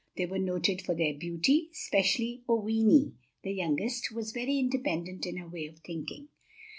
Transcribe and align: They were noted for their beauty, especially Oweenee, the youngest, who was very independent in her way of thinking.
They 0.17 0.25
were 0.25 0.39
noted 0.39 0.81
for 0.81 0.95
their 0.95 1.13
beauty, 1.13 1.69
especially 1.73 2.41
Oweenee, 2.49 3.13
the 3.43 3.51
youngest, 3.53 4.07
who 4.07 4.15
was 4.15 4.31
very 4.31 4.57
independent 4.57 5.27
in 5.27 5.37
her 5.37 5.47
way 5.47 5.67
of 5.67 5.77
thinking. 5.85 6.29